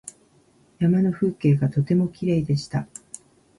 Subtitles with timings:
[0.79, 2.87] 山の風景がとてもきれいでした。